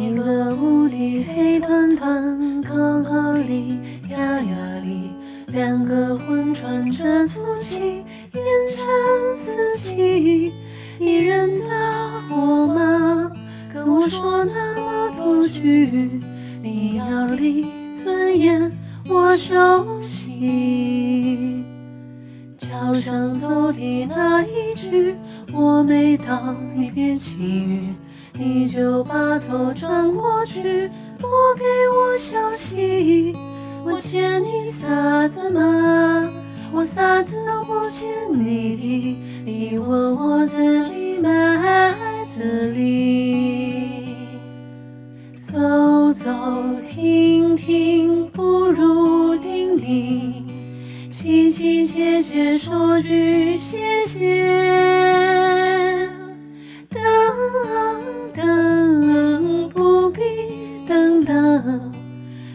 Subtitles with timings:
[0.00, 3.78] 一个屋里黑团团，高高里
[4.08, 5.12] 压压里，
[5.48, 7.82] 两个魂穿着粗气，
[8.32, 8.42] 烟
[8.74, 10.54] 尘四起。
[10.98, 11.64] 你认得
[12.30, 13.30] 我吗？
[13.70, 16.10] 跟我说那么多句，
[16.62, 18.72] 你要离尊严
[19.06, 21.62] 我熟悉。
[22.56, 25.14] 桥上走的那一句，
[25.52, 27.94] 我没到，你别起晕。
[28.40, 31.26] 你就把头转过去，不
[31.58, 33.36] 给我消息。
[33.84, 36.26] 我欠你啥子嘛？
[36.72, 39.18] 我啥子都不欠你的。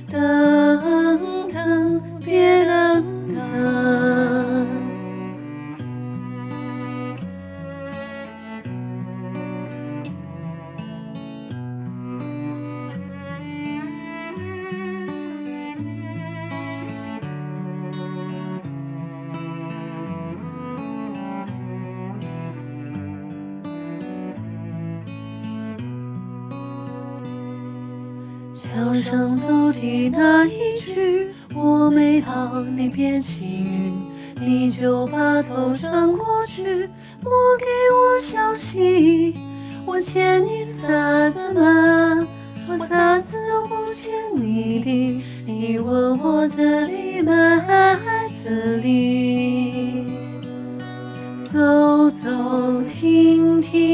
[0.10, 2.65] 等等别
[28.76, 33.94] 桥上走的那一句，我没到，你别起晕，
[34.38, 36.90] 你就把头转过去，
[37.24, 39.34] 莫给我消息。
[39.86, 42.28] 我欠你啥子嘛？
[42.68, 45.24] 我啥子都不欠你的。
[45.46, 47.32] 你问我这里吗
[48.44, 50.06] 这里，
[51.40, 53.85] 走走停停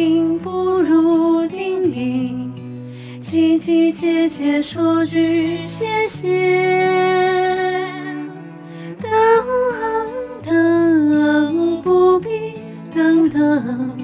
[3.92, 6.22] 凄凄切切说句谢谢，
[9.02, 9.12] 等
[10.46, 12.30] 等不必
[12.96, 13.98] 等等，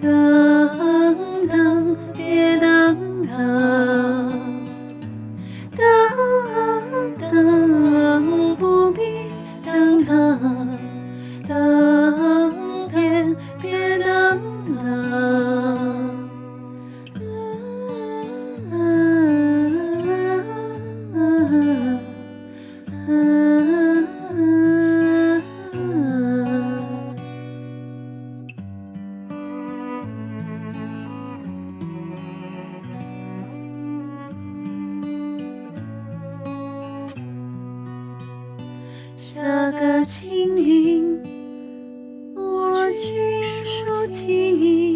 [0.00, 3.30] 等等别等等，
[5.76, 9.00] 等等不必
[9.64, 10.51] 等，等。
[39.22, 41.22] 下个清明，
[42.34, 44.91] 我君书记你。